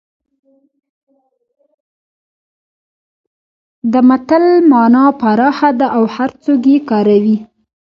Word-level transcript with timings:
د 3.91 3.93
متل 4.09 4.45
مانا 4.71 5.05
پراخه 5.19 5.69
ده 5.79 5.87
او 5.95 6.03
هرڅوک 6.15 6.61
یې 6.71 6.77
کاروي 6.89 7.37